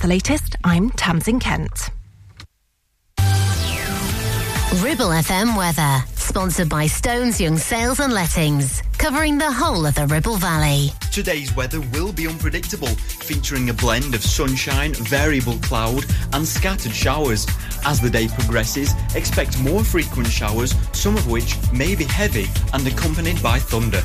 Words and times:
the 0.00 0.08
latest, 0.08 0.56
I'm 0.64 0.88
Tamsin 0.90 1.38
Kent. 1.38 1.90
Ribble 4.78 5.10
FM 5.10 5.56
weather, 5.58 6.04
sponsored 6.14 6.68
by 6.68 6.86
Stones 6.86 7.40
Young 7.40 7.58
Sales 7.58 8.00
and 8.00 8.12
Lettings, 8.12 8.82
covering 8.96 9.36
the 9.36 9.50
whole 9.50 9.84
of 9.84 9.94
the 9.94 10.06
Ribble 10.06 10.36
Valley. 10.36 10.90
Today's 11.12 11.54
weather 11.54 11.80
will 11.92 12.12
be 12.12 12.26
unpredictable, 12.26 12.88
featuring 12.88 13.68
a 13.68 13.74
blend 13.74 14.14
of 14.14 14.22
sunshine, 14.22 14.94
variable 14.94 15.58
cloud, 15.58 16.06
and 16.32 16.46
scattered 16.46 16.92
showers. 16.92 17.46
As 17.84 18.00
the 18.00 18.08
day 18.10 18.28
progresses, 18.28 18.94
expect 19.14 19.60
more 19.60 19.84
frequent 19.84 20.28
showers, 20.28 20.74
some 20.92 21.16
of 21.16 21.28
which 21.28 21.56
may 21.72 21.94
be 21.94 22.04
heavy 22.04 22.46
and 22.72 22.86
accompanied 22.86 23.42
by 23.42 23.58
thunder. 23.58 24.02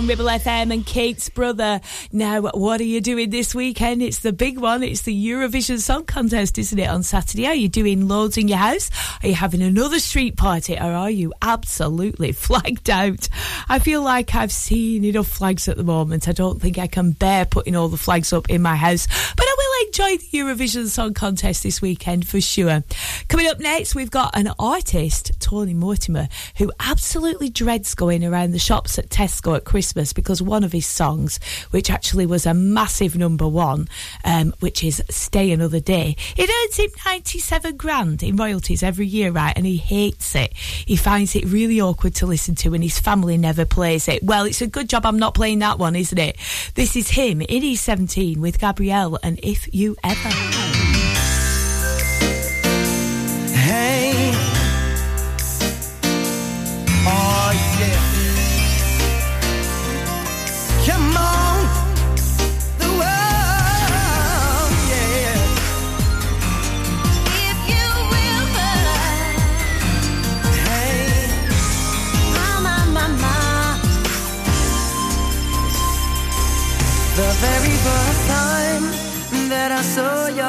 On 0.00 0.06
Ribble 0.06 0.24
FM 0.24 0.72
and 0.72 0.86
Kate's 0.86 1.28
brother. 1.28 1.78
Now, 2.10 2.40
what 2.40 2.80
are 2.80 2.84
you 2.84 3.02
doing 3.02 3.28
this 3.28 3.54
weekend? 3.54 4.00
It's 4.00 4.20
the 4.20 4.32
big 4.32 4.58
one. 4.58 4.82
It's 4.82 5.02
the 5.02 5.14
Eurovision 5.14 5.78
Song 5.78 6.06
Contest, 6.06 6.56
isn't 6.56 6.78
it, 6.78 6.88
on 6.88 7.02
Saturday? 7.02 7.46
Are 7.46 7.54
you 7.54 7.68
doing 7.68 8.08
loads 8.08 8.38
in 8.38 8.48
your 8.48 8.56
house? 8.56 8.88
Are 9.22 9.28
you 9.28 9.34
having 9.34 9.60
another 9.60 9.98
street 9.98 10.38
party? 10.38 10.74
Or 10.74 10.90
are 10.92 11.10
you 11.10 11.34
absolutely 11.42 12.32
flagged 12.46 12.88
out? 12.88 13.28
I 13.68 13.78
feel 13.78 14.00
like 14.00 14.34
I've 14.34 14.52
seen 14.52 15.04
enough 15.04 15.28
flags 15.28 15.68
at 15.68 15.76
the 15.76 15.84
moment. 15.84 16.28
I 16.28 16.32
don't 16.32 16.62
think 16.62 16.78
I 16.78 16.86
can 16.86 17.10
bear 17.10 17.44
putting 17.44 17.76
all 17.76 17.88
the 17.88 17.98
flags 17.98 18.32
up 18.32 18.48
in 18.48 18.62
my 18.62 18.76
house. 18.76 19.06
But 19.36 19.46
enjoy 19.90 20.16
the 20.18 20.38
Eurovision 20.38 20.86
Song 20.86 21.12
Contest 21.14 21.64
this 21.64 21.82
weekend 21.82 22.28
for 22.28 22.40
sure. 22.40 22.84
Coming 23.26 23.48
up 23.48 23.58
next, 23.58 23.96
we've 23.96 24.10
got 24.10 24.38
an 24.38 24.52
artist, 24.56 25.32
Tony 25.40 25.74
Mortimer, 25.74 26.28
who 26.58 26.70
absolutely 26.78 27.48
dreads 27.48 27.96
going 27.96 28.24
around 28.24 28.52
the 28.52 28.60
shops 28.60 29.00
at 29.00 29.08
Tesco 29.08 29.56
at 29.56 29.64
Christmas 29.64 30.12
because 30.12 30.40
one 30.40 30.62
of 30.62 30.70
his 30.70 30.86
songs, 30.86 31.40
which 31.72 31.90
actually 31.90 32.24
was 32.24 32.46
a 32.46 32.54
massive 32.54 33.16
number 33.16 33.48
one, 33.48 33.88
um, 34.24 34.54
which 34.60 34.84
is 34.84 35.02
Stay 35.10 35.50
Another 35.50 35.80
Day, 35.80 36.14
it 36.36 36.48
earns 36.48 36.76
him 36.76 36.90
97 37.04 37.76
grand 37.76 38.22
in 38.22 38.36
royalties 38.36 38.84
every 38.84 39.08
year, 39.08 39.32
right? 39.32 39.54
And 39.56 39.66
he 39.66 39.76
hates 39.76 40.36
it. 40.36 40.56
He 40.56 40.94
finds 40.94 41.34
it 41.34 41.44
really 41.46 41.80
awkward 41.80 42.14
to 42.16 42.26
listen 42.26 42.54
to 42.56 42.74
and 42.74 42.84
his 42.84 43.00
family 43.00 43.36
never 43.36 43.64
plays 43.64 44.06
it. 44.06 44.22
Well, 44.22 44.44
it's 44.44 44.62
a 44.62 44.68
good 44.68 44.88
job 44.88 45.04
I'm 45.04 45.18
not 45.18 45.34
playing 45.34 45.58
that 45.58 45.80
one, 45.80 45.96
isn't 45.96 46.16
it? 46.16 46.36
This 46.76 46.94
is 46.94 47.10
him 47.10 47.42
in 47.42 47.64
East 47.64 47.84
17 47.86 48.40
with 48.40 48.60
Gabrielle 48.60 49.18
and 49.24 49.40
If 49.42 49.68
You 49.74 49.79
You 49.80 49.96
ever. 50.04 50.89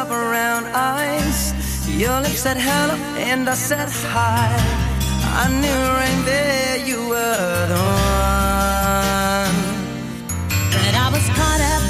of 0.02 0.08
brown 0.08 0.66
eyes. 0.66 1.54
Your 1.88 2.22
lips 2.22 2.40
said 2.40 2.58
hello 2.58 2.96
and 3.30 3.48
I 3.48 3.54
said 3.54 3.90
hi. 3.90 4.50
I 5.44 5.46
knew 5.62 5.82
right 6.02 6.22
there 6.26 6.78
you 6.90 7.00
were 7.12 7.68
the 7.72 7.82
one. 8.26 9.58
But 10.74 10.94
I 11.06 11.08
was 11.16 11.26
caught 11.38 11.62
up 11.76 11.86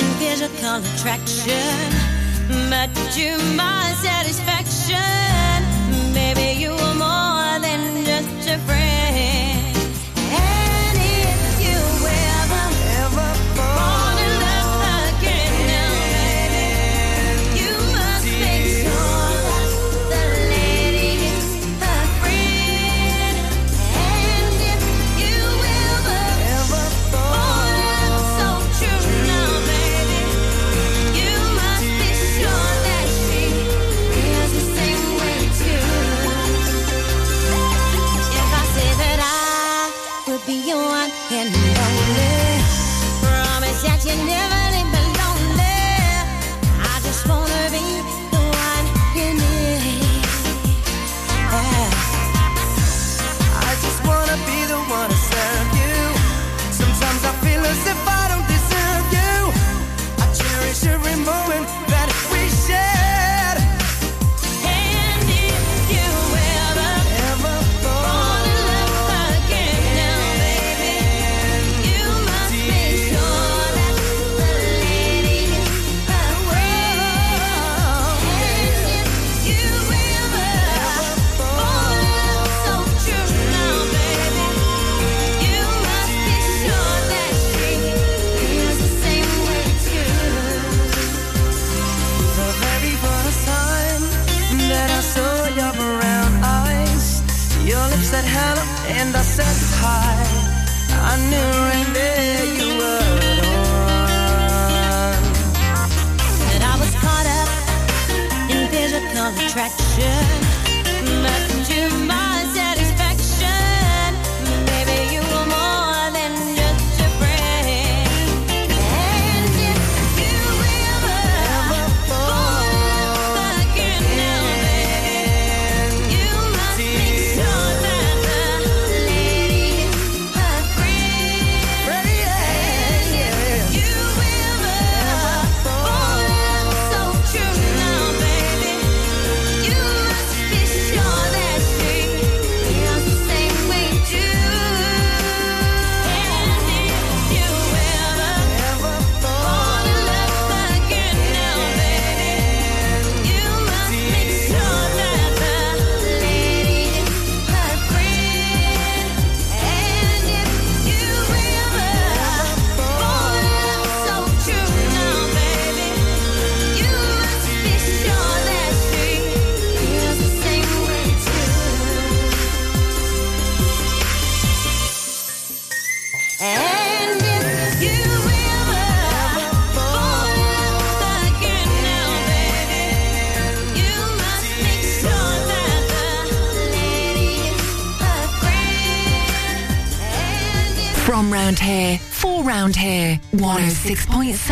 in 0.00 0.06
physical 0.20 0.76
attraction. 0.90 1.88
But 2.72 2.90
to 3.16 3.28
my 3.62 3.84
satisfaction, 4.06 5.58
baby, 6.12 6.48
you 6.62 6.72
were 6.80 6.96
more 7.06 7.52
than 7.66 7.80
just 8.04 8.50
a 8.54 8.58
friend. 8.66 8.85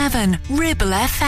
107 0.04 0.38
Ribble 0.50 0.92
FM. 0.92 1.23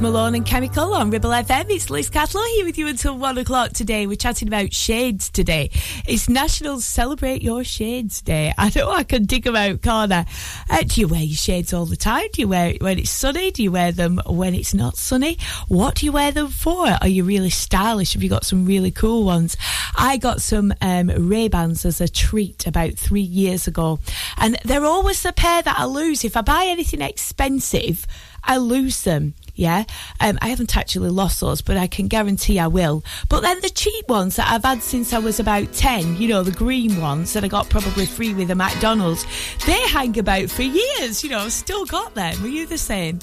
Malone 0.00 0.34
and 0.36 0.46
Chemical 0.46 0.94
on 0.94 1.10
Ribble 1.10 1.30
FM. 1.30 1.70
It's 1.70 1.90
Liz 1.90 2.08
Catlow 2.08 2.46
here 2.54 2.64
with 2.64 2.78
you 2.78 2.86
until 2.86 3.16
one 3.18 3.36
o'clock 3.38 3.72
today. 3.72 4.06
We're 4.06 4.16
chatting 4.16 4.46
about 4.46 4.72
shades 4.72 5.28
today. 5.28 5.70
It's 6.06 6.28
National 6.28 6.80
Celebrate 6.80 7.42
Your 7.42 7.64
Shades 7.64 8.20
Day. 8.20 8.52
I 8.56 8.70
know 8.76 8.90
I 8.90 9.02
can 9.02 9.24
dig 9.24 9.44
them 9.44 9.56
out, 9.56 9.82
can't 9.82 10.12
I? 10.12 10.26
Uh, 10.70 10.82
do 10.86 11.00
you 11.00 11.08
wear 11.08 11.22
your 11.22 11.36
shades 11.36 11.72
all 11.72 11.86
the 11.86 11.96
time? 11.96 12.26
Do 12.32 12.42
you 12.42 12.48
wear 12.48 12.70
it 12.70 12.82
when 12.82 12.98
it's 12.98 13.10
sunny? 13.10 13.50
Do 13.50 13.62
you 13.62 13.72
wear 13.72 13.90
them 13.90 14.20
when 14.26 14.54
it's 14.54 14.74
not 14.74 14.96
sunny? 14.96 15.38
What 15.66 15.96
do 15.96 16.06
you 16.06 16.12
wear 16.12 16.32
them 16.32 16.48
for? 16.48 16.86
Are 16.86 17.08
you 17.08 17.24
really 17.24 17.50
stylish? 17.50 18.12
Have 18.12 18.22
you 18.22 18.28
got 18.28 18.44
some 18.44 18.66
really 18.66 18.90
cool 18.90 19.24
ones? 19.24 19.56
I 19.96 20.16
got 20.16 20.40
some 20.40 20.72
um, 20.80 21.08
Ray-Bans 21.08 21.84
as 21.84 22.00
a 22.00 22.08
treat 22.08 22.66
about 22.66 22.94
three 22.94 23.20
years 23.20 23.66
ago. 23.66 23.98
And 24.36 24.58
they're 24.64 24.84
always 24.84 25.22
the 25.22 25.32
pair 25.32 25.62
that 25.62 25.78
I 25.78 25.86
lose. 25.86 26.24
If 26.24 26.36
I 26.36 26.42
buy 26.42 26.66
anything 26.68 27.00
expensive, 27.00 28.06
I 28.44 28.58
lose 28.58 29.02
them. 29.02 29.34
Yeah, 29.58 29.82
um, 30.20 30.38
I 30.40 30.50
haven't 30.50 30.76
actually 30.76 31.10
lost 31.10 31.40
those, 31.40 31.62
but 31.62 31.76
I 31.76 31.88
can 31.88 32.06
guarantee 32.06 32.60
I 32.60 32.68
will. 32.68 33.02
But 33.28 33.40
then 33.40 33.60
the 33.60 33.68
cheap 33.68 34.08
ones 34.08 34.36
that 34.36 34.48
I've 34.48 34.62
had 34.62 34.84
since 34.84 35.12
I 35.12 35.18
was 35.18 35.40
about 35.40 35.72
10, 35.72 36.14
you 36.14 36.28
know, 36.28 36.44
the 36.44 36.52
green 36.52 37.00
ones 37.00 37.32
that 37.32 37.42
I 37.42 37.48
got 37.48 37.68
probably 37.68 38.06
free 38.06 38.32
with 38.32 38.52
a 38.52 38.54
McDonald's, 38.54 39.26
they 39.66 39.80
hang 39.88 40.16
about 40.16 40.48
for 40.48 40.62
years, 40.62 41.24
you 41.24 41.30
know, 41.30 41.48
still 41.48 41.84
got 41.86 42.14
them. 42.14 42.40
Were 42.40 42.46
you 42.46 42.66
the 42.66 42.78
same? 42.78 43.18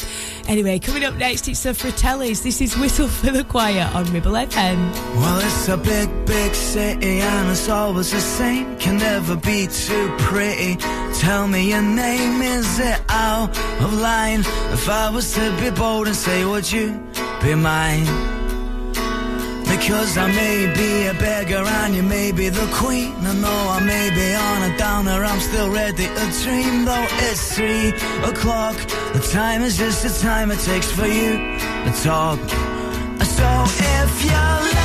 Anyway, 0.49 0.77
coming 0.77 1.05
up 1.05 1.15
next, 1.15 1.47
it's 1.47 1.63
the 1.63 1.69
Fratellis. 1.69 2.43
This 2.43 2.59
is 2.59 2.77
Whistle 2.77 3.07
for 3.07 3.31
the 3.31 3.45
Choir 3.45 3.89
on 3.93 4.03
Ribble 4.11 4.33
FM. 4.33 4.91
Well, 5.15 5.39
it's 5.39 5.69
a 5.69 5.77
big, 5.77 6.25
big 6.25 6.53
city 6.53 7.21
and 7.21 7.49
it's 7.49 7.69
always 7.69 8.11
the 8.11 8.19
same. 8.19 8.77
Can 8.77 8.97
never 8.97 9.37
be 9.37 9.67
too 9.67 10.13
pretty. 10.19 10.75
Tell 11.19 11.47
me 11.47 11.69
your 11.69 11.81
name, 11.81 12.41
is 12.41 12.77
it 12.79 12.99
out 13.07 13.57
of 13.81 13.93
line? 13.93 14.41
If 14.73 14.89
I 14.89 15.09
was 15.09 15.33
to 15.35 15.57
be 15.61 15.69
bold 15.69 16.07
and 16.07 16.24
say, 16.25 16.43
would 16.43 16.71
you 16.71 16.87
be 17.43 17.53
mine? 17.53 18.05
Because 19.73 20.17
I 20.17 20.27
may 20.41 20.73
be 20.73 21.05
a 21.05 21.13
beggar 21.13 21.63
and 21.81 21.93
you 21.93 22.01
may 22.01 22.31
be 22.31 22.49
the 22.49 22.67
queen. 22.73 23.13
And 23.27 23.43
though 23.43 23.65
I 23.77 23.79
may 23.93 24.09
be 24.09 24.27
on 24.33 24.71
a 24.71 24.75
downer, 24.75 25.23
I'm 25.23 25.39
still 25.39 25.69
ready 25.69 26.07
to 26.07 26.25
dream. 26.41 26.85
Though 26.85 27.07
it's 27.27 27.55
three 27.55 27.89
o'clock, 28.31 28.75
the 29.13 29.23
time 29.31 29.61
is 29.61 29.77
just 29.77 30.01
the 30.01 30.13
time 30.27 30.49
it 30.49 30.59
takes 30.71 30.91
for 30.91 31.05
you 31.05 31.33
to 31.85 31.91
talk. 32.03 32.39
So 33.37 33.47
if 34.01 34.25
you're 34.25 34.84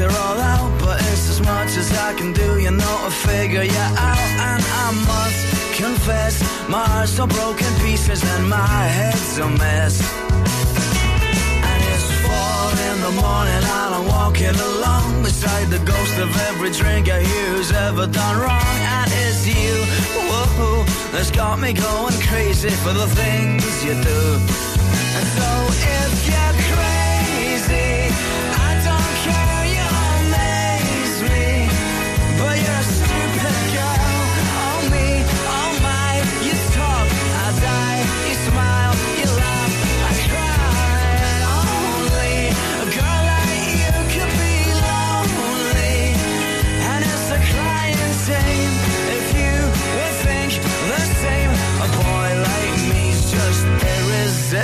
and 0.00 0.10
the 0.10 0.14
lights 0.14 0.16
are 0.16 0.20
all 0.22 0.40
out. 0.40 0.80
But 0.80 1.00
it's 1.00 1.28
as 1.28 1.40
much 1.40 1.76
as 1.76 1.92
I 1.92 2.14
can 2.14 2.32
do, 2.32 2.58
you 2.60 2.70
know, 2.70 2.98
to 3.04 3.10
figure 3.10 3.62
you 3.62 3.84
out. 3.96 4.18
And 4.18 4.62
I 4.62 4.92
must 5.06 5.76
confess, 5.76 6.42
my 6.68 6.84
heart's 6.84 7.12
so 7.12 7.26
broken 7.26 7.72
pieces 7.80 8.22
and 8.22 8.48
my 8.48 8.86
head's 8.96 9.38
a 9.38 9.48
mess. 9.48 10.00
And 11.68 11.80
it's 11.92 12.08
four 12.24 12.64
in 12.88 12.96
the 13.06 13.12
morning 13.20 13.62
and 13.80 13.94
I'm 13.94 14.06
walking 14.06 14.54
along 14.54 15.22
beside 15.22 15.68
the 15.68 15.82
ghost 15.84 16.18
of 16.18 16.30
every 16.48 16.70
drinker 16.70 17.20
who's 17.20 17.72
ever 17.72 18.06
done 18.06 18.36
wrong. 18.40 18.78
And 18.96 19.10
it's 19.24 19.46
you, 19.46 19.74
whoa, 20.28 20.84
that's 21.12 21.30
got 21.30 21.58
me 21.58 21.72
going 21.72 22.18
crazy 22.28 22.70
for 22.70 22.92
the 22.92 23.08
things 23.08 23.84
you 23.84 23.94
do. 23.94 24.22
And 25.16 25.26
so 25.36 25.50
if 25.70 26.01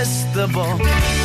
irresistible. 0.09 1.18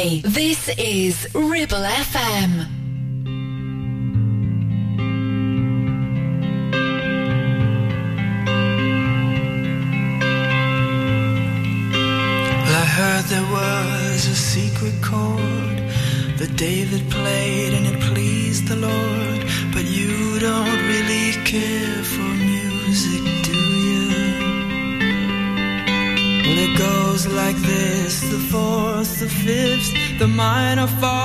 This 0.00 0.70
is 0.78 1.28
Ribble 1.34 1.84
FM. 1.84 2.79
The 30.20 30.28
minor 30.28 30.86
fall, 30.86 31.19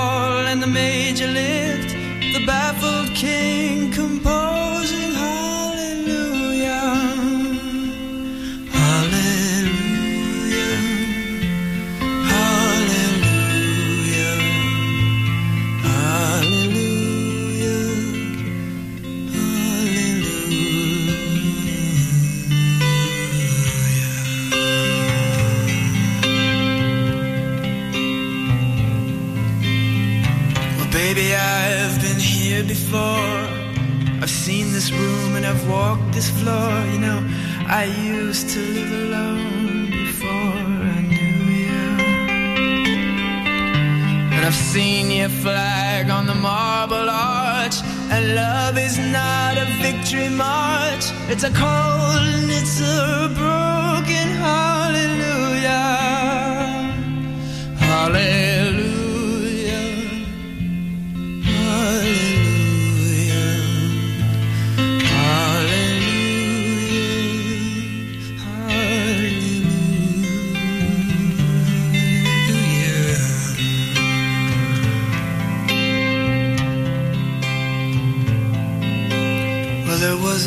marble 46.46 47.10
arch. 47.10 47.78
And 48.14 48.24
love 48.36 48.78
is 48.78 48.96
not 49.18 49.54
a 49.66 49.68
victory 49.86 50.30
march. 50.30 51.06
It's 51.32 51.46
a 51.52 51.54
cold 51.64 52.24
and 52.36 52.50
it's 52.60 52.78
a 52.82 53.30
broken 53.42 54.28
hallelujah. 54.46 56.05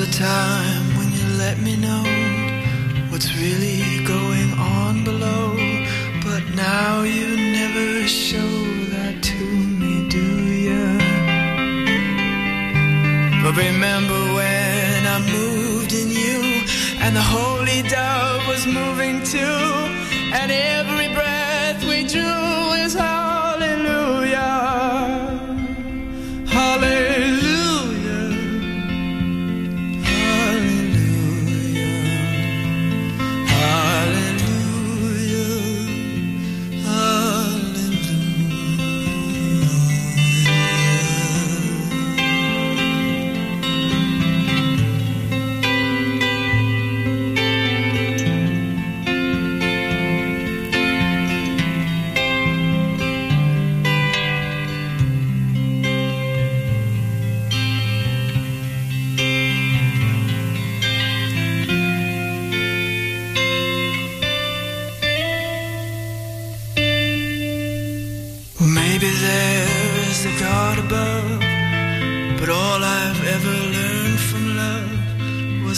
A 0.01 0.07
time 0.07 0.58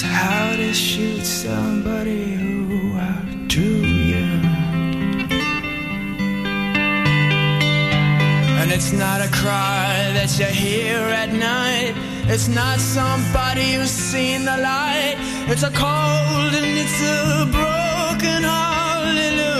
was 0.01 0.11
how 0.11 0.57
to 0.57 0.73
shoot 0.73 1.25
somebody 1.25 2.35
who 2.35 2.93
are 2.95 3.01
outdrew 3.01 3.85
you. 4.13 4.29
And 8.61 8.71
it's 8.73 8.93
not 8.93 9.21
a 9.21 9.31
cry 9.31 10.13
that 10.17 10.31
you 10.39 10.47
hear 10.47 10.99
at 11.23 11.33
night. 11.33 11.95
It's 12.33 12.49
not 12.49 12.79
somebody 12.79 13.75
who's 13.75 13.91
seen 13.91 14.45
the 14.45 14.57
light. 14.57 15.17
It's 15.49 15.65
a 15.65 15.71
cold 15.71 16.53
and 16.61 16.73
it's 16.85 17.01
a 17.03 17.47
broken. 17.57 18.43
Hallelujah. 18.45 19.60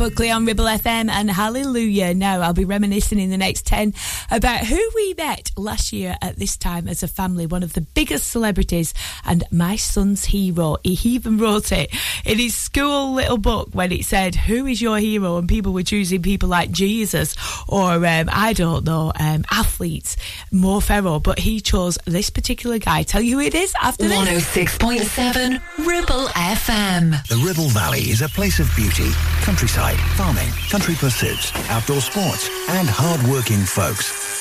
Buckley 0.00 0.30
on 0.30 0.46
Ribble 0.46 0.64
FM 0.64 1.10
and 1.10 1.30
hallelujah. 1.30 2.14
Now 2.14 2.40
I'll 2.40 2.54
be 2.54 2.64
reminiscing 2.64 3.18
in 3.18 3.28
the 3.28 3.36
next 3.36 3.66
10 3.66 3.92
about 4.30 4.66
who 4.66 4.80
we 4.94 5.14
met 5.14 5.50
last 5.56 5.92
year 5.92 6.16
at 6.22 6.36
this 6.36 6.56
time 6.56 6.88
as 6.88 7.02
a 7.02 7.08
family, 7.08 7.46
one 7.46 7.62
of 7.62 7.72
the 7.72 7.80
biggest 7.80 8.28
celebrities 8.28 8.94
and 9.24 9.44
my 9.50 9.76
son's 9.76 10.24
hero. 10.24 10.76
He 10.84 11.10
even 11.10 11.38
wrote 11.38 11.72
it 11.72 11.94
in 12.24 12.38
his 12.38 12.54
school 12.54 13.12
little 13.14 13.38
book 13.38 13.70
when 13.72 13.92
it 13.92 14.04
said, 14.04 14.34
who 14.34 14.66
is 14.66 14.80
your 14.80 14.98
hero? 14.98 15.36
And 15.38 15.48
people 15.48 15.72
were 15.72 15.82
choosing 15.82 16.22
people 16.22 16.48
like 16.48 16.70
Jesus 16.70 17.36
or, 17.68 18.04
um, 18.06 18.28
I 18.32 18.52
don't 18.52 18.84
know, 18.84 19.12
um, 19.18 19.44
athletes, 19.50 20.16
Mo 20.52 20.80
Farah, 20.80 21.22
but 21.22 21.38
he 21.38 21.60
chose 21.60 21.98
this 22.04 22.30
particular 22.30 22.78
guy. 22.78 23.02
Tell 23.02 23.22
you 23.22 23.38
who 23.38 23.44
it 23.44 23.54
is 23.54 23.74
after 23.82 24.08
this. 24.08 24.18
106.7 24.18 25.60
Ribble 25.86 26.26
FM. 26.28 27.26
The 27.26 27.42
Ribble 27.44 27.68
Valley 27.70 28.10
is 28.10 28.22
a 28.22 28.28
place 28.28 28.60
of 28.60 28.70
beauty, 28.76 29.10
countryside, 29.42 29.98
farming, 30.16 30.48
country 30.70 30.94
pursuits, 30.94 31.52
outdoor 31.70 32.00
sports, 32.00 32.48
and 32.68 32.88
hard-working 32.88 33.60
folks. 33.60 34.19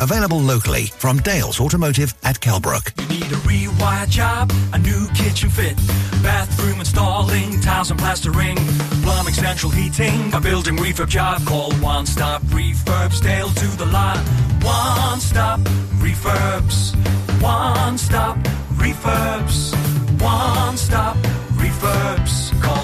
Available 0.00 0.40
locally 0.40 0.86
from 0.86 1.18
Dales 1.18 1.60
Automotive 1.60 2.14
at 2.24 2.40
Kelbrook. 2.40 2.92
You 3.00 3.08
Need 3.20 3.32
a 3.32 3.36
rewire 3.46 4.08
job, 4.08 4.52
a 4.72 4.78
new 4.78 5.06
kitchen 5.14 5.48
fit, 5.48 5.76
bathroom 6.22 6.80
installing, 6.80 7.60
tiles 7.60 7.90
and 7.90 7.98
plastering, 7.98 8.56
plumbing, 9.02 9.34
central 9.34 9.70
heating, 9.70 10.32
a 10.34 10.40
building 10.40 10.76
refurb 10.76 11.08
job. 11.08 11.44
Call 11.46 11.72
One 11.74 12.06
Stop 12.06 12.42
Refurbs, 12.42 13.22
Dale 13.22 13.48
to 13.48 13.66
the 13.76 13.86
lot. 13.86 14.18
One 14.62 15.20
Stop 15.20 15.60
Refurbs, 16.00 16.94
One 17.40 17.96
Stop 17.98 18.36
Refurbs, 18.74 19.74
One 20.20 20.76
Stop 20.76 21.16
Refurbs. 21.56 22.62
Call 22.62 22.83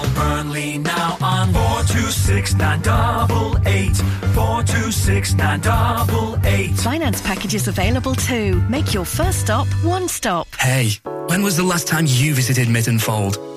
Burnley 0.61 0.77
now 0.77 1.17
on 1.21 1.53
426 1.53 2.53
988, 2.55 3.95
426 4.33 5.33
988. 5.33 6.77
Finance 6.77 7.21
packages 7.21 7.67
available 7.67 8.15
too. 8.15 8.61
Make 8.69 8.93
your 8.93 9.05
first 9.05 9.41
stop 9.41 9.67
one 9.83 10.07
stop. 10.07 10.47
Hey, 10.59 10.91
when 11.27 11.41
was 11.43 11.57
the 11.57 11.63
last 11.63 11.87
time 11.87 12.05
you 12.07 12.33
visited 12.35 12.67
Mytton 12.67 12.99
Fold? 13.01 13.37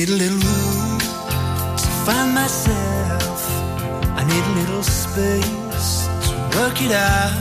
need 0.00 0.08
a 0.08 0.12
little 0.12 0.38
room 0.38 0.98
to 1.76 1.88
find 2.06 2.34
myself. 2.34 3.40
I 4.16 4.24
need 4.24 4.44
a 4.44 4.54
little 4.60 4.82
space 4.82 6.08
to 6.24 6.58
work 6.58 6.80
it 6.80 6.92
out. 6.92 7.39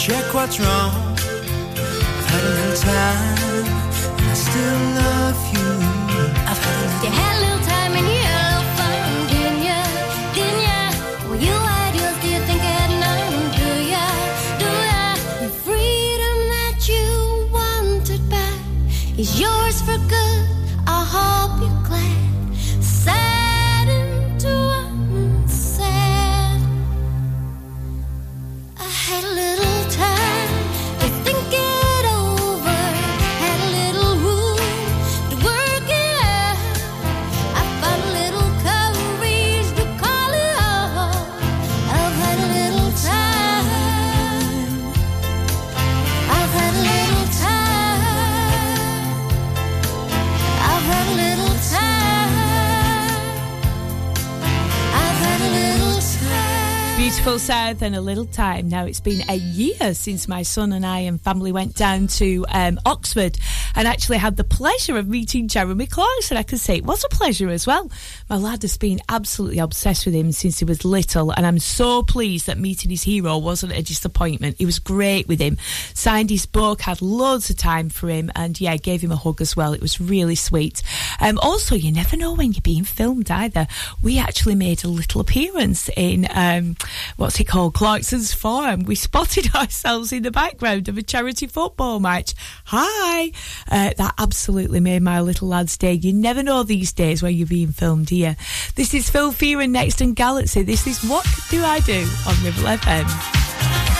Check 0.00 0.32
what's 0.32 0.58
wrong. 0.58 0.92
I've 1.12 2.26
had 2.32 2.42
a 2.42 2.52
little 2.58 2.76
time, 2.80 3.66
and 4.18 4.30
I 4.30 4.34
still 4.34 4.80
love 4.96 5.40
you. 5.52 5.68
I've 6.48 6.56
had 6.56 7.36
a 7.36 7.40
little 7.44 7.66
time 7.68 7.92
and 7.98 8.08
you 8.08 8.29
South 57.38 57.82
and 57.82 57.94
a 57.94 58.00
little 58.00 58.24
time. 58.24 58.68
Now 58.68 58.84
it's 58.84 59.00
been 59.00 59.22
a 59.28 59.36
year 59.36 59.94
since 59.94 60.26
my 60.26 60.42
son 60.42 60.72
and 60.72 60.84
I 60.84 61.00
and 61.00 61.20
family 61.20 61.52
went 61.52 61.74
down 61.76 62.06
to 62.08 62.44
um, 62.48 62.78
Oxford 62.84 63.38
and 63.74 63.86
actually 63.86 64.18
had 64.18 64.36
the 64.36 64.44
pleasure 64.44 64.96
of 64.96 65.08
meeting 65.08 65.48
Jeremy 65.48 65.86
Clarkson. 65.86 66.36
I 66.36 66.42
can 66.42 66.58
say 66.58 66.76
it 66.76 66.84
was 66.84 67.04
a 67.04 67.08
pleasure 67.08 67.48
as 67.48 67.66
well. 67.66 67.90
My 68.28 68.36
lad 68.36 68.62
has 68.62 68.76
been 68.76 69.00
absolutely 69.08 69.58
obsessed 69.58 70.06
with 70.06 70.14
him 70.14 70.32
since 70.32 70.58
he 70.58 70.64
was 70.64 70.84
little, 70.84 71.30
and 71.30 71.46
I'm 71.46 71.58
so 71.58 72.02
pleased 72.02 72.46
that 72.46 72.58
meeting 72.58 72.90
his 72.90 73.02
hero 73.02 73.38
wasn't 73.38 73.72
a 73.72 73.82
disappointment. 73.82 74.56
He 74.58 74.66
was 74.66 74.78
great 74.78 75.28
with 75.28 75.40
him, 75.40 75.58
signed 75.94 76.30
his 76.30 76.46
book, 76.46 76.82
had 76.82 77.02
loads 77.02 77.50
of 77.50 77.56
time 77.56 77.88
for 77.88 78.08
him, 78.08 78.30
and 78.34 78.60
yeah, 78.60 78.76
gave 78.76 79.02
him 79.02 79.12
a 79.12 79.16
hug 79.16 79.40
as 79.40 79.56
well. 79.56 79.72
It 79.72 79.82
was 79.82 80.00
really 80.00 80.34
sweet. 80.34 80.82
Um, 81.20 81.38
also, 81.38 81.74
you 81.74 81.92
never 81.92 82.16
know 82.16 82.34
when 82.34 82.52
you're 82.52 82.60
being 82.62 82.84
filmed 82.84 83.30
either. 83.30 83.66
We 84.02 84.18
actually 84.18 84.54
made 84.54 84.84
a 84.84 84.88
little 84.88 85.20
appearance 85.20 85.90
in 85.96 86.26
um, 86.30 86.76
what's 87.16 87.40
it 87.40 87.44
called, 87.44 87.74
Clarkson's 87.74 88.32
Farm. 88.32 88.84
We 88.84 88.94
spotted 89.10 89.54
ourselves 89.54 90.12
in 90.12 90.22
the 90.22 90.30
background 90.30 90.88
of 90.88 90.98
a 90.98 91.02
charity 91.02 91.46
football 91.46 92.00
match. 92.00 92.34
Hi, 92.66 93.32
uh, 93.70 93.90
that 93.96 94.14
absolutely 94.18 94.80
made 94.80 95.02
my 95.02 95.20
little 95.20 95.48
lad's 95.48 95.76
day. 95.76 95.92
You 95.94 96.12
never 96.12 96.42
know 96.42 96.62
these 96.62 96.92
days 96.92 97.22
where 97.22 97.30
you're 97.30 97.46
being 97.46 97.72
filmed 97.72 98.10
here. 98.10 98.36
This 98.74 98.94
is 98.94 99.10
Phil 99.10 99.32
Fearon 99.32 99.70
next 99.70 100.00
in 100.00 100.14
Galaxy. 100.14 100.62
This 100.62 100.86
is 100.86 101.02
What 101.04 101.26
Do 101.50 101.62
I 101.64 101.80
Do 101.80 102.06
on 102.26 102.44
Ribble 102.44 102.78
FM. 102.78 103.99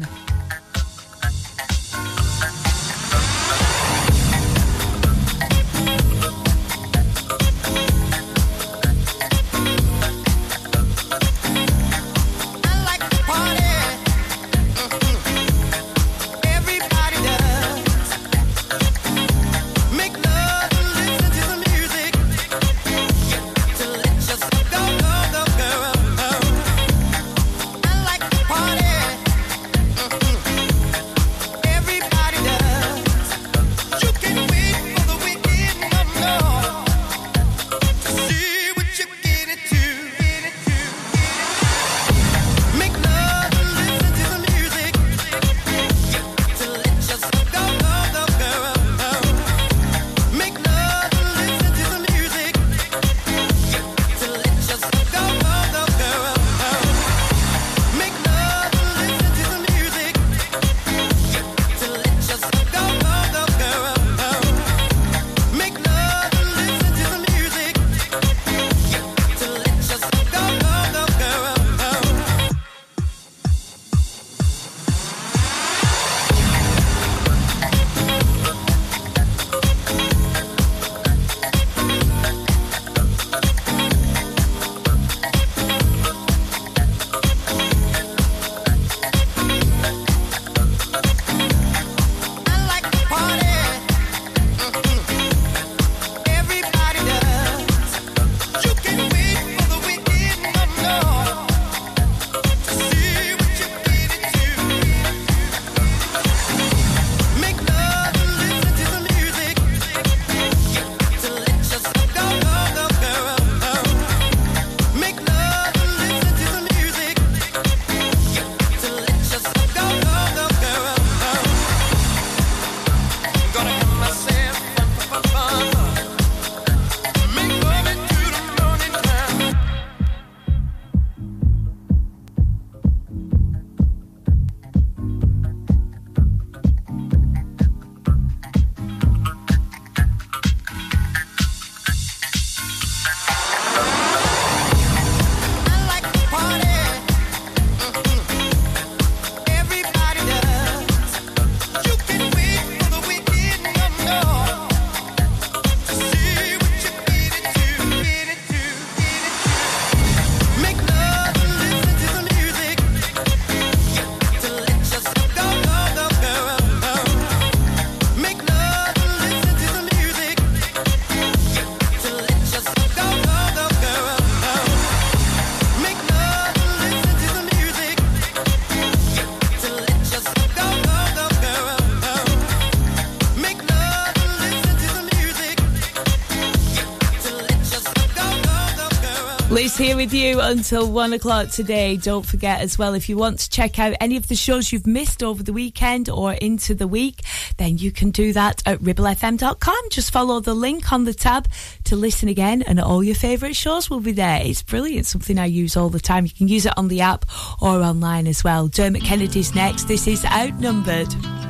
With 190.11 190.19
you 190.19 190.41
until 190.41 190.91
one 190.91 191.13
o'clock 191.13 191.49
today. 191.49 191.95
Don't 191.95 192.25
forget 192.25 192.61
as 192.61 192.77
well, 192.77 192.93
if 192.95 193.07
you 193.07 193.15
want 193.15 193.39
to 193.39 193.49
check 193.49 193.79
out 193.79 193.95
any 194.01 194.17
of 194.17 194.27
the 194.27 194.35
shows 194.35 194.71
you've 194.71 194.87
missed 194.87 195.23
over 195.23 195.41
the 195.41 195.53
weekend 195.53 196.09
or 196.09 196.33
into 196.33 196.73
the 196.73 196.87
week, 196.87 197.21
then 197.57 197.77
you 197.77 197.91
can 197.91 198.11
do 198.11 198.33
that 198.33 198.61
at 198.65 198.79
ribblefm.com. 198.79 199.89
Just 199.89 200.11
follow 200.11 200.39
the 200.39 200.53
link 200.53 200.91
on 200.91 201.05
the 201.05 201.13
tab 201.13 201.47
to 201.85 201.95
listen 201.95 202.27
again, 202.27 202.61
and 202.63 202.79
all 202.79 203.03
your 203.03 203.15
favourite 203.15 203.55
shows 203.55 203.89
will 203.89 204.01
be 204.01 204.11
there. 204.11 204.41
It's 204.43 204.63
brilliant, 204.63 205.05
something 205.05 205.37
I 205.39 205.45
use 205.45 205.77
all 205.77 205.89
the 205.89 205.99
time. 205.99 206.25
You 206.25 206.31
can 206.31 206.47
use 206.47 206.65
it 206.65 206.77
on 206.77 206.87
the 206.87 207.01
app 207.01 207.25
or 207.61 207.81
online 207.81 208.27
as 208.27 208.43
well. 208.43 208.67
Dermot 208.67 209.03
Kennedy's 209.03 209.55
next. 209.55 209.87
This 209.87 210.07
is 210.07 210.25
Outnumbered. 210.25 211.40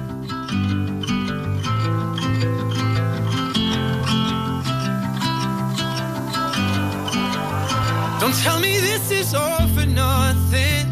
Is 9.11 9.33
all 9.33 9.67
for 9.75 9.85
nothing. 9.85 10.85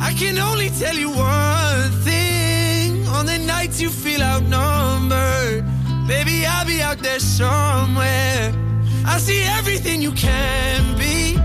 I 0.00 0.12
can 0.18 0.38
only 0.38 0.70
tell 0.70 0.96
you 0.96 1.10
one 1.10 1.90
thing. 2.04 3.06
On 3.08 3.26
the 3.26 3.38
nights 3.38 3.80
you 3.80 3.90
feel 3.90 4.22
outnumbered, 4.22 5.64
baby, 6.06 6.46
I'll 6.46 6.66
be 6.66 6.80
out 6.80 6.98
there 6.98 7.18
somewhere. 7.18 8.54
I 9.04 9.18
see 9.18 9.42
everything 9.58 10.02
you 10.02 10.12
can 10.12 10.96
be. 10.96 11.36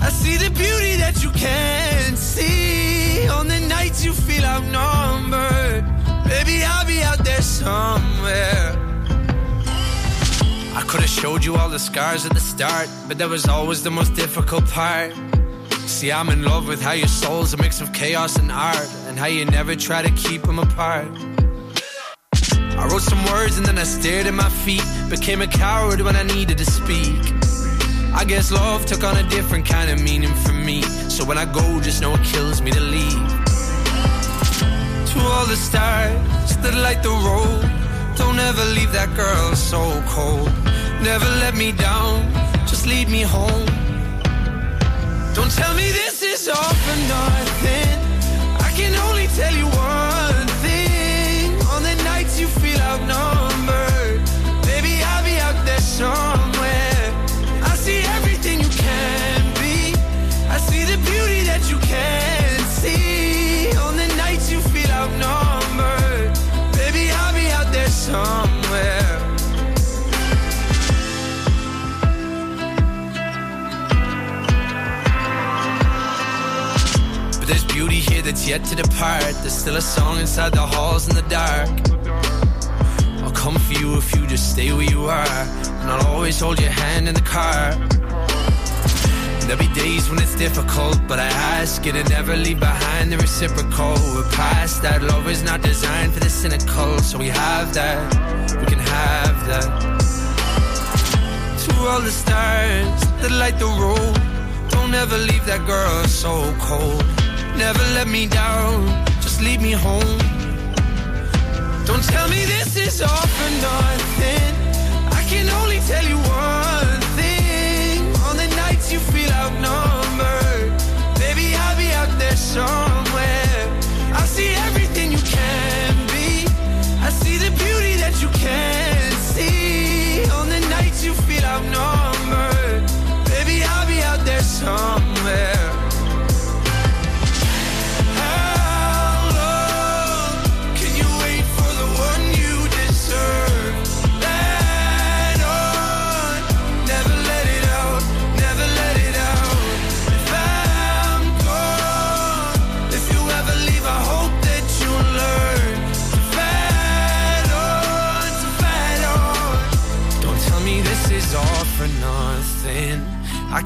I 0.00 0.08
see 0.10 0.36
the 0.36 0.50
beauty 0.50 0.96
that 0.96 1.22
you 1.24 1.30
can't 1.30 2.16
see. 2.16 3.28
On 3.28 3.48
the 3.48 3.60
nights 3.60 4.04
you 4.04 4.12
feel 4.12 4.44
outnumbered, 4.44 5.84
baby, 6.28 6.62
I'll 6.64 6.86
be 6.86 7.02
out 7.02 7.24
there 7.24 7.42
somewhere. 7.42 8.76
I 10.78 10.82
could 10.86 11.00
have 11.00 11.10
showed 11.10 11.44
you 11.44 11.56
all 11.56 11.68
the 11.68 11.78
scars 11.78 12.26
at 12.26 12.34
the 12.34 12.40
start, 12.40 12.88
but 13.08 13.18
that 13.18 13.28
was 13.28 13.46
always 13.46 13.82
the 13.82 13.90
most 13.90 14.14
difficult 14.14 14.66
part. 14.66 15.12
See, 15.86 16.10
I'm 16.10 16.28
in 16.30 16.42
love 16.42 16.66
with 16.68 16.82
how 16.82 16.92
your 16.92 17.08
soul's 17.08 17.54
a 17.54 17.56
mix 17.56 17.80
of 17.80 17.92
chaos 17.92 18.36
and 18.36 18.50
art, 18.50 18.88
and 19.06 19.16
how 19.18 19.26
you 19.26 19.44
never 19.44 19.74
try 19.76 20.02
to 20.02 20.10
keep 20.10 20.42
them 20.42 20.58
apart. 20.58 21.06
I 22.78 22.88
wrote 22.90 23.02
some 23.02 23.24
words 23.26 23.56
and 23.56 23.64
then 23.64 23.78
I 23.78 23.84
stared 23.84 24.26
at 24.26 24.34
my 24.34 24.48
feet, 24.48 24.84
became 25.08 25.40
a 25.40 25.46
coward 25.46 26.00
when 26.00 26.16
I 26.16 26.24
needed 26.24 26.58
to 26.58 26.66
speak. 26.66 27.16
I 28.12 28.24
guess 28.26 28.50
love 28.50 28.84
took 28.84 29.04
on 29.04 29.16
a 29.16 29.22
different 29.30 29.64
kind 29.64 29.90
of 29.90 30.02
meaning 30.02 30.34
for 30.44 30.52
me, 30.52 30.82
so 31.08 31.24
when 31.24 31.38
I 31.38 31.44
go, 31.44 31.80
just 31.80 32.02
know 32.02 32.12
it 32.14 32.24
kills 32.24 32.60
me 32.60 32.72
to 32.72 32.80
leave. 32.80 33.28
To 35.12 35.18
all 35.20 35.46
the 35.46 35.56
stars 35.56 36.56
that 36.56 36.74
light 36.74 37.02
the 37.02 37.10
road. 37.10 37.62
Don't 38.16 38.38
ever 38.38 38.64
leave 38.74 38.92
that 38.92 39.14
girl 39.14 39.54
so 39.54 40.02
cold. 40.08 40.50
Never 41.02 41.26
let 41.40 41.54
me 41.54 41.72
down, 41.72 42.32
just 42.66 42.86
lead 42.86 43.08
me 43.08 43.22
home. 43.22 43.75
Don't 45.36 45.50
tell 45.50 45.74
me 45.74 45.92
this 45.92 46.22
is 46.22 46.48
all 46.48 46.56
for 46.56 46.96
nothing. 47.08 47.98
I 48.58 48.72
can 48.74 48.94
only 49.06 49.26
tell 49.36 49.54
you 49.54 49.66
one 49.66 50.05
yet 78.46 78.64
to 78.64 78.76
depart. 78.76 79.34
There's 79.42 79.52
still 79.52 79.76
a 79.76 79.80
song 79.80 80.20
inside 80.20 80.52
the 80.52 80.60
halls 80.60 81.08
in 81.08 81.16
the 81.16 81.22
dark. 81.22 81.68
I'll 83.24 83.32
come 83.32 83.56
for 83.58 83.72
you 83.72 83.96
if 83.98 84.14
you 84.14 84.26
just 84.26 84.52
stay 84.52 84.72
where 84.72 84.88
you 84.88 85.06
are. 85.06 85.42
And 85.80 85.90
I'll 85.90 86.06
always 86.06 86.38
hold 86.38 86.60
your 86.60 86.70
hand 86.70 87.08
in 87.08 87.14
the 87.14 87.22
car. 87.22 87.74
There'll 89.46 89.58
be 89.58 89.72
days 89.74 90.08
when 90.08 90.20
it's 90.20 90.36
difficult, 90.36 90.98
but 91.08 91.18
I 91.18 91.26
ask 91.58 91.84
you 91.84 91.92
to 91.92 92.04
never 92.04 92.36
leave 92.36 92.60
behind 92.60 93.12
the 93.12 93.16
reciprocal. 93.16 93.94
We're 94.14 94.30
past 94.30 94.82
that. 94.82 95.02
Love 95.02 95.28
is 95.28 95.42
not 95.42 95.62
designed 95.62 96.12
for 96.14 96.20
the 96.20 96.30
cynical, 96.30 96.98
so 97.00 97.18
we 97.18 97.28
have 97.28 97.74
that. 97.74 97.98
We 98.60 98.66
can 98.66 98.78
have 98.78 99.46
that. 99.50 99.68
To 101.64 101.74
all 101.88 102.00
the 102.00 102.10
stars 102.10 103.00
that 103.20 103.32
light 103.32 103.58
the 103.58 103.66
road, 103.66 104.14
don't 104.70 104.94
ever 104.94 105.18
leave 105.18 105.44
that 105.46 105.66
girl 105.66 106.04
so 106.04 106.54
cold. 106.60 107.25
Never 107.56 107.84
let 107.94 108.06
me 108.06 108.26
down, 108.26 108.86
just 109.22 109.40
lead 109.40 109.60
me 109.62 109.72
home. 109.72 110.18
Don't 111.86 112.04
tell 112.04 112.28
me 112.28 112.44
this 112.44 112.76
is 112.76 113.00
all 113.02 113.26
for 113.38 113.50
nothing. 113.62 114.55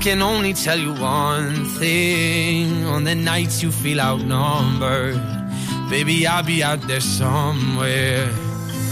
Can 0.01 0.23
only 0.23 0.55
tell 0.55 0.79
you 0.79 0.95
one 0.95 1.67
thing. 1.79 2.87
On 2.87 3.05
the 3.05 3.15
nights 3.15 3.63
you 3.63 3.71
feel 3.71 4.01
outnumbered, 4.01 5.21
baby, 5.91 6.27
I'll 6.27 6.43
be 6.43 6.63
out 6.63 6.81
there 6.89 7.03
somewhere. 7.03 8.27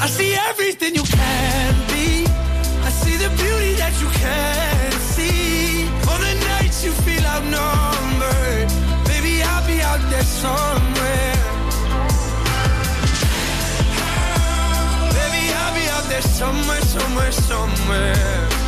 I 0.02 0.06
see 0.06 0.34
everything 0.34 0.94
you 0.94 1.02
can 1.02 1.74
be. 1.88 2.26
I 2.84 2.90
see 2.90 3.16
the 3.16 3.30
beauty 3.40 3.72
that 3.80 3.94
you 4.02 4.08
can 4.20 4.92
see. 5.16 5.86
On 6.12 6.20
the 6.20 6.34
nights 6.52 6.84
you 6.84 6.92
feel 6.92 7.24
outnumbered, 7.24 8.68
baby, 9.08 9.42
I'll 9.42 9.66
be 9.66 9.80
out 9.80 10.02
there 10.10 10.28
somewhere. 10.44 11.34
Baby, 15.16 15.42
I'll 15.56 15.74
be 15.74 15.86
out 15.88 16.06
there 16.12 16.22
somewhere, 16.22 16.82
somewhere, 16.82 17.32
somewhere. 17.32 18.67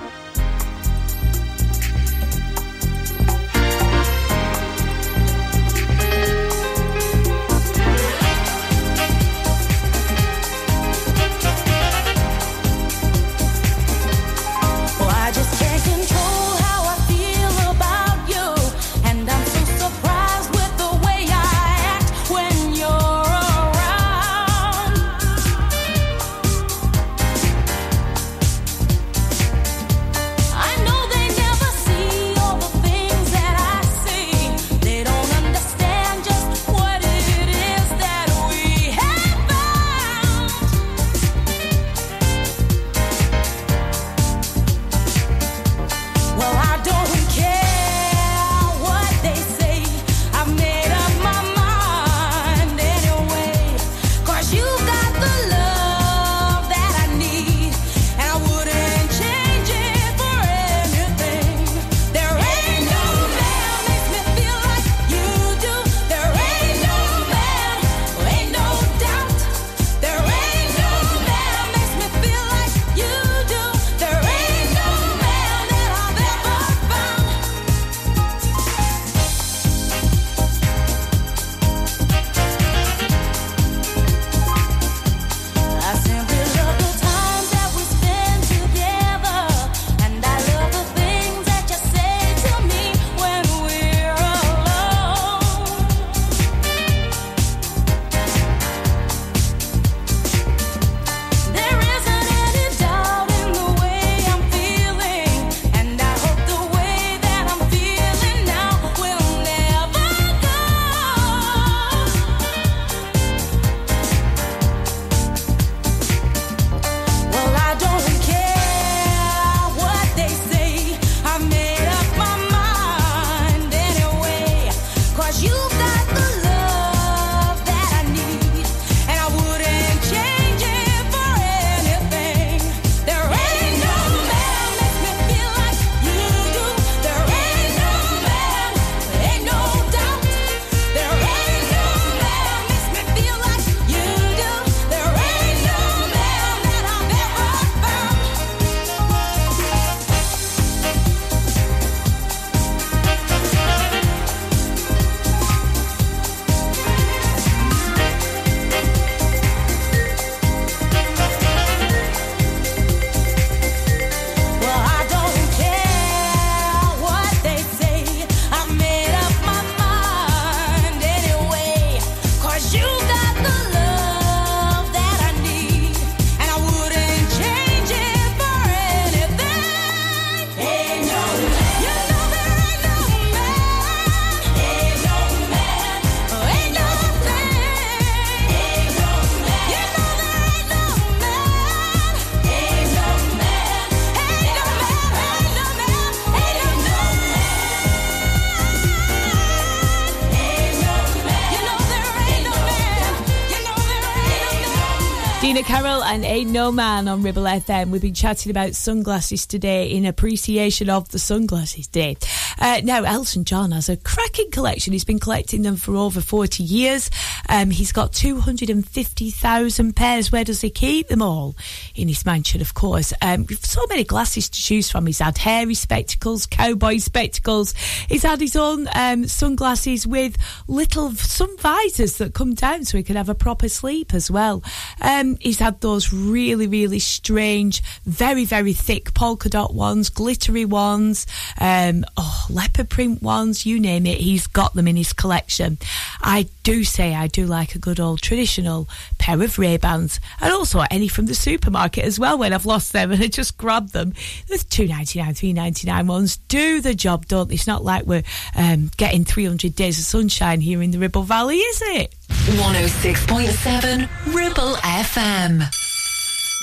And 206.11 206.25
Ain't 206.25 206.51
No 206.51 206.73
Man 206.73 207.07
on 207.07 207.23
Ribble 207.23 207.43
FM. 207.43 207.89
We've 207.89 208.01
been 208.01 208.13
chatting 208.13 208.49
about 208.49 208.75
sunglasses 208.75 209.47
today 209.47 209.89
in 209.91 210.05
appreciation 210.05 210.89
of 210.89 211.07
the 211.07 211.19
Sunglasses 211.19 211.87
Day. 211.87 212.17
Uh, 212.61 212.79
now, 212.83 213.03
Elton 213.03 213.43
John 213.43 213.71
has 213.71 213.89
a 213.89 213.97
cracking 213.97 214.51
collection. 214.51 214.93
He's 214.93 215.03
been 215.03 215.17
collecting 215.17 215.63
them 215.63 215.77
for 215.77 215.95
over 215.95 216.21
40 216.21 216.61
years. 216.61 217.09
Um, 217.49 217.71
he's 217.71 217.91
got 217.91 218.13
250,000 218.13 219.95
pairs. 219.95 220.31
Where 220.31 220.43
does 220.43 220.61
he 220.61 220.69
keep 220.69 221.07
them 221.07 221.23
all? 221.23 221.55
In 221.95 222.07
his 222.07 222.23
mansion, 222.23 222.61
of 222.61 222.75
course. 222.75 223.13
Um, 223.19 223.47
so 223.61 223.81
many 223.89 224.03
glasses 224.03 224.47
to 224.47 224.61
choose 224.61 224.91
from. 224.91 225.07
He's 225.07 225.17
had 225.17 225.39
hairy 225.39 225.73
spectacles, 225.73 226.45
cowboy 226.45 226.97
spectacles. 226.97 227.73
He's 228.07 228.21
had 228.21 228.39
his 228.39 228.55
own 228.55 228.87
um, 228.93 229.27
sunglasses 229.27 230.05
with 230.05 230.37
little, 230.67 231.11
sun 231.13 231.57
visors 231.57 232.17
that 232.17 232.35
come 232.35 232.53
down 232.53 232.85
so 232.85 232.97
he 232.97 233.03
can 233.03 233.15
have 233.15 233.29
a 233.29 233.35
proper 233.35 233.69
sleep 233.69 234.13
as 234.13 234.29
well. 234.29 234.63
Um, 235.01 235.35
he's 235.39 235.59
had 235.59 235.81
those 235.81 236.13
really, 236.13 236.67
really 236.67 236.99
strange, 236.99 237.81
very, 238.05 238.45
very 238.45 238.73
thick 238.73 239.15
polka 239.15 239.49
dot 239.49 239.73
ones, 239.73 240.09
glittery 240.09 240.65
ones, 240.65 241.25
um, 241.59 242.05
oh, 242.17 242.45
leopard 242.53 242.89
print 242.89 243.21
ones, 243.21 243.65
you 243.65 243.79
name 243.79 244.05
it. 244.05 244.19
He's 244.19 244.47
got 244.47 244.73
them 244.73 244.87
in 244.87 244.95
his 244.95 245.13
collection. 245.13 245.77
I 246.21 246.47
do 246.63 246.83
say 246.83 247.15
I 247.15 247.27
do 247.27 247.45
like 247.45 247.75
a 247.75 247.79
good 247.79 247.99
old 247.99 248.21
traditional 248.21 248.87
pair 249.17 249.41
of 249.41 249.57
Ray-Bans 249.57 250.19
and 250.39 250.53
also 250.53 250.83
any 250.91 251.07
from 251.07 251.25
the 251.25 251.35
supermarket 251.35 252.05
as 252.05 252.19
well 252.19 252.37
when 252.37 252.53
I've 252.53 252.65
lost 252.65 252.93
them 252.93 253.11
and 253.11 253.23
I 253.23 253.27
just 253.27 253.57
grab 253.57 253.89
them. 253.89 254.13
There's 254.47 254.63
two 254.63 254.87
ninety 254.87 255.19
nine, 255.19 255.33
three 255.33 255.53
ninety 255.53 255.87
nine 255.87 256.07
ones. 256.07 256.37
Do 256.37 256.81
the 256.81 256.93
job, 256.93 257.27
don't 257.27 257.49
they? 257.49 257.55
It's 257.55 257.67
not 257.67 257.83
like 257.83 258.05
we're 258.05 258.23
um, 258.55 258.91
getting 258.97 259.23
300 259.23 259.75
days 259.75 259.99
of 259.99 260.05
sunshine 260.05 260.61
here 260.61 260.81
in 260.81 260.91
the 260.91 260.99
Ribble 260.99 261.23
Valley, 261.23 261.57
is 261.57 261.81
it? 261.85 262.15
106.7 262.29 264.33
Ribble 264.33 264.75
FM. 264.75 265.63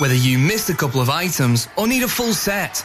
Whether 0.00 0.14
you 0.14 0.38
missed 0.38 0.70
a 0.70 0.74
couple 0.74 1.00
of 1.00 1.10
items 1.10 1.68
or 1.76 1.88
need 1.88 2.02
a 2.02 2.08
full 2.08 2.32
set, 2.32 2.84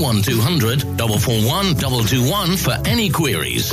01200 0.00 0.82
441 0.98 1.74
221 1.76 2.56
for 2.56 2.72
any 2.86 3.08
queries. 3.10 3.72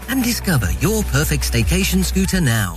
and 0.11 0.21
discover 0.23 0.69
your 0.81 1.03
perfect 1.03 1.43
staycation 1.51 2.03
scooter 2.03 2.41
now. 2.41 2.75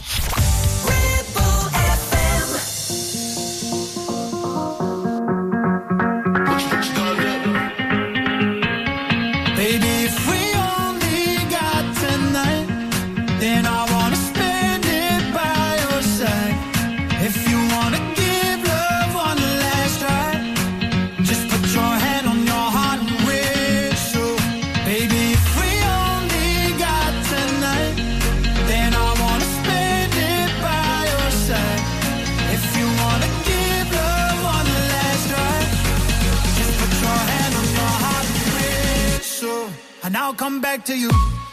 Come 40.44 40.60
back 40.60 40.84
to 40.84 40.94
you. 40.94 41.43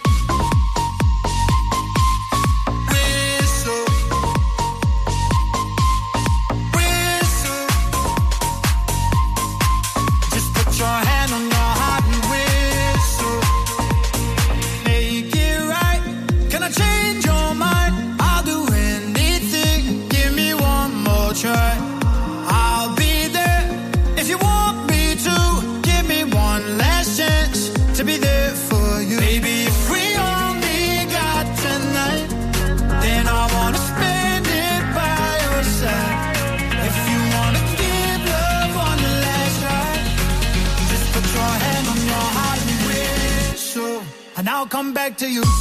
To 45.21 45.29
you. 45.29 45.60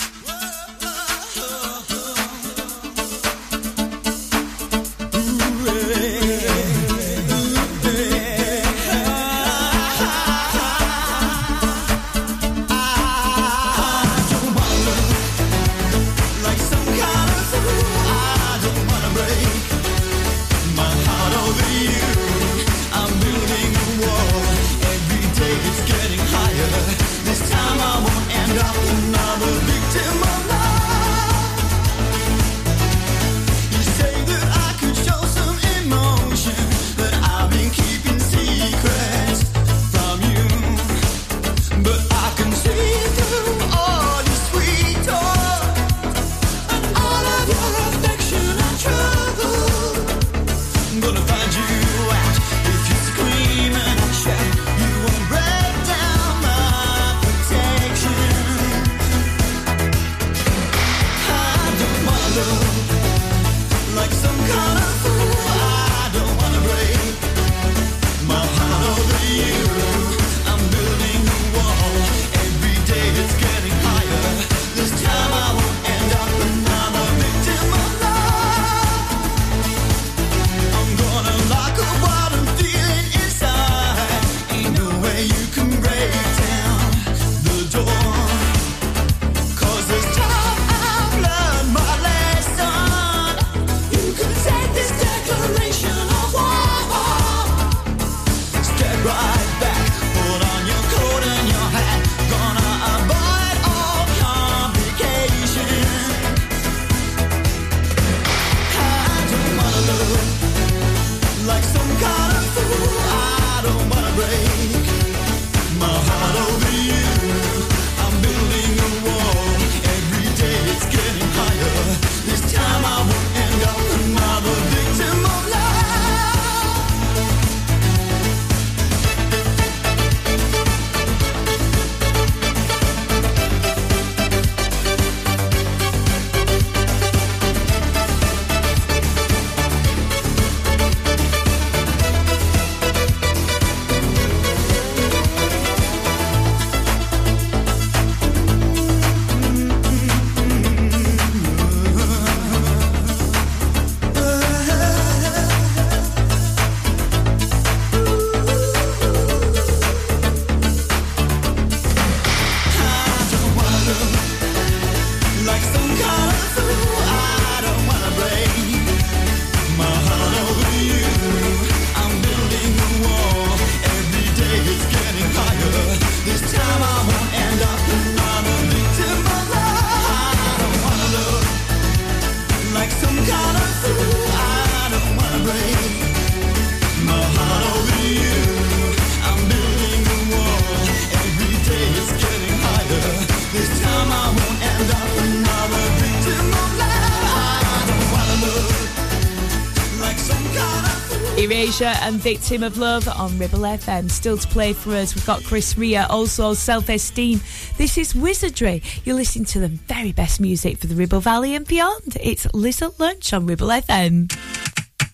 Asia 201.61 201.95
and 202.01 202.15
Victim 202.15 202.63
of 202.63 202.79
Love 202.79 203.07
on 203.07 203.37
Ribble 203.37 203.59
FM. 203.59 204.09
Still 204.09 204.35
to 204.35 204.47
play 204.47 204.73
for 204.73 204.95
us, 204.95 205.13
we've 205.13 205.25
got 205.27 205.43
Chris 205.43 205.77
Rea, 205.77 205.97
also 205.97 206.55
Self 206.55 206.89
Esteem. 206.89 207.39
This 207.77 207.99
is 207.99 208.15
Wizardry. 208.15 208.81
You're 209.03 209.15
listening 209.15 209.45
to 209.45 209.59
the 209.59 209.67
very 209.67 210.11
best 210.11 210.41
music 210.41 210.79
for 210.79 210.87
the 210.87 210.95
Ribble 210.95 211.19
Valley 211.19 211.53
and 211.53 211.67
beyond. 211.67 212.17
It's 212.19 212.51
Liz 212.55 212.81
at 212.81 212.99
Lunch 212.99 213.31
on 213.31 213.45
Ribble 213.45 213.67
FM. 213.67 214.35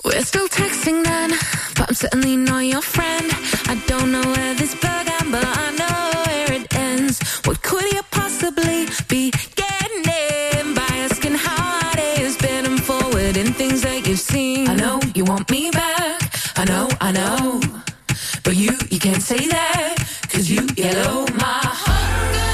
We're 0.05 0.21
still 0.21 0.47
texting 0.47 1.03
then, 1.03 1.31
but 1.75 1.89
I'm 1.89 1.95
certainly 1.95 2.37
not 2.37 2.59
your 2.59 2.81
friend. 2.81 3.29
I 3.67 3.83
don't 3.85 4.13
know 4.13 4.21
where 4.21 4.53
this 4.55 4.73
began, 4.73 5.29
but 5.29 5.43
I 5.45 5.71
know 5.75 6.21
where 6.27 6.61
it 6.61 6.73
ends. 6.77 7.19
What 7.43 7.61
could 7.61 7.91
you 7.91 8.03
possibly 8.09 8.87
be 9.09 9.31
getting 9.55 10.03
in 10.61 10.73
by 10.73 10.87
asking 10.95 11.33
how 11.33 11.57
hard 11.57 11.99
it 11.99 12.19
has 12.19 12.37
been 12.37 12.65
and 12.65 12.81
forward 12.81 13.35
in 13.35 13.51
things 13.51 13.81
that 13.81 14.07
you've 14.07 14.17
seen? 14.17 14.69
I 14.69 14.75
know 14.75 15.01
you 15.13 15.25
want 15.25 15.51
me 15.51 15.71
back. 15.71 15.86
I 16.59 16.65
know, 16.65 16.87
I 16.99 17.11
know. 17.11 17.61
But 18.43 18.55
you, 18.55 18.71
you 18.89 18.99
can't 18.99 19.21
say 19.21 19.47
that, 19.47 19.95
cause 20.27 20.49
you 20.49 20.65
yellow 20.75 21.27
my 21.37 21.61
hunger. 21.85 22.53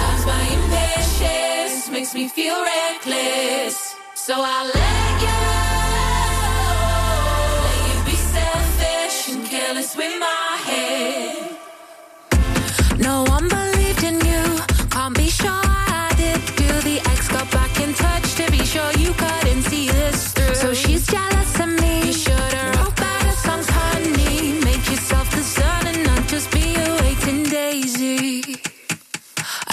Times 0.00 0.26
my 0.26 0.42
impatience 0.58 1.88
makes 1.88 2.12
me 2.12 2.26
feel 2.26 2.56
reckless. 2.60 3.94
So 4.16 4.34
I 4.36 4.64
let 4.74 5.22
you, 5.22 5.38
let 7.66 7.80
you 7.88 7.98
be 8.10 8.16
selfish 8.16 9.28
and 9.36 9.46
careless 9.46 9.96
with 9.96 10.18
my. 10.18 10.45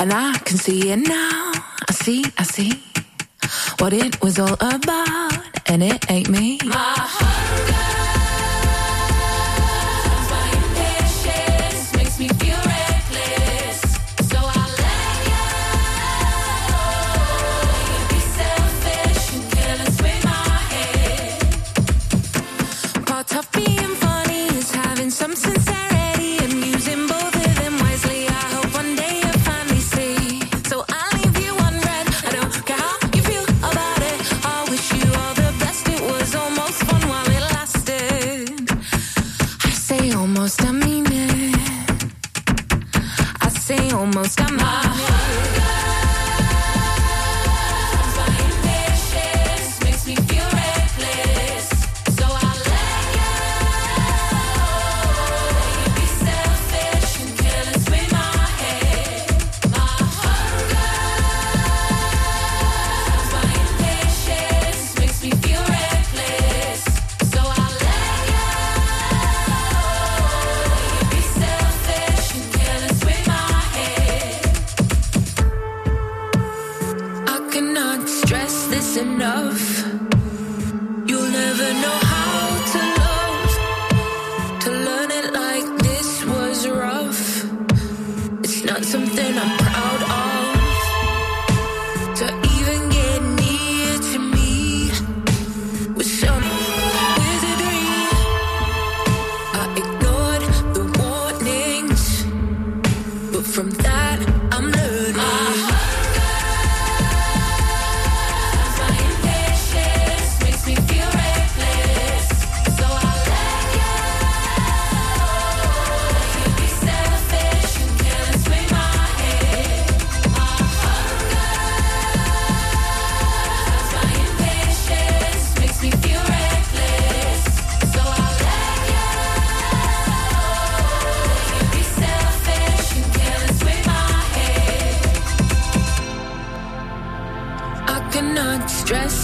And 0.04 0.12
I 0.12 0.38
can 0.39 0.58
see 0.58 0.91
it 0.91 0.97
now. 0.97 1.54
I 1.88 1.93
see, 1.93 2.26
I 2.38 2.43
see 2.43 2.74
what 3.80 3.93
it 3.93 4.22
was 4.22 4.38
all 4.38 4.56
about. 4.60 5.39
And 5.68 5.82
it 5.82 6.12
ain't 6.12 6.28
me. 6.28 6.60
My 6.66 6.76
heart. 6.76 7.72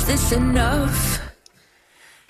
this 0.10 0.32
enough? 0.32 1.22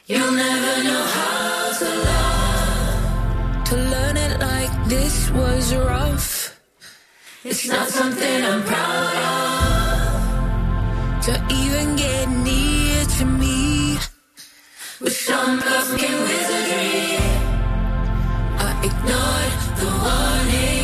You'll 0.05 0.33
never 0.33 0.83
know 0.83 1.03
how 1.17 1.71
to 1.79 1.89
love. 2.09 3.63
To 3.69 3.75
learn 3.93 4.17
it 4.17 4.33
like 4.41 4.73
this 4.89 5.31
was 5.31 5.73
rough. 5.73 6.59
It's 7.45 7.65
not 7.69 7.87
something 7.87 8.43
I'm 8.51 8.63
proud 8.63 9.15
of. 9.31 11.25
To 11.27 11.33
even 11.61 11.95
get 11.95 12.27
near 12.49 13.05
to 13.17 13.25
me. 13.41 13.97
With 14.99 15.15
some 15.15 15.61
fucking 15.61 16.17
wizardry, 16.27 17.15
I 18.67 18.71
ignored 18.87 19.55
the 19.79 19.89
warning. 20.03 20.78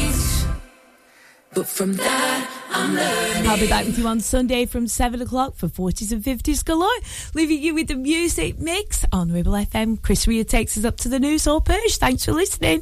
But 1.56 1.68
from 1.68 1.94
that, 1.94 2.52
I'm 2.70 2.94
learning. 2.94 3.48
I'll 3.48 3.58
be 3.58 3.68
back 3.68 3.86
with 3.86 3.98
you 3.98 4.06
on 4.08 4.20
Sunday 4.20 4.66
from 4.66 4.88
7 4.88 5.22
o'clock 5.22 5.56
for 5.56 5.70
40s 5.70 6.12
and 6.12 6.22
50s 6.22 6.66
galore, 6.66 6.90
leaving 7.34 7.62
you 7.62 7.74
with 7.74 7.88
the 7.88 7.96
music 7.96 8.60
mix 8.60 9.06
on 9.14 9.32
Ribble 9.32 9.54
FM. 9.54 10.02
Chris 10.02 10.28
Rea 10.28 10.44
takes 10.44 10.78
us 10.78 10.84
up 10.84 10.98
to 10.98 11.10
the 11.10 11.18
news 11.18 11.48
or 11.48 11.62
Perch. 11.62 11.96
Thanks 11.96 12.26
for 12.26 12.34
listening. 12.34 12.82